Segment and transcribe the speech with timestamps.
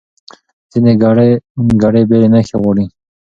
[0.71, 0.91] ځینې
[1.83, 2.85] ګړې بېلې نښې غواړي.